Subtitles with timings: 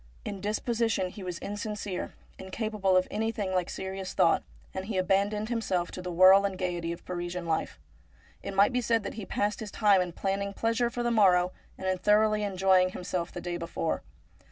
[0.25, 4.41] In disposition he was insincere, incapable of anything like serious thought,
[4.73, 7.77] and he abandoned himself to the whirl and gaiety of Parisian life.
[8.41, 11.51] It might be said that he passed his time in planning pleasure for the morrow
[11.77, 14.01] and in thoroughly enjoying himself the day before.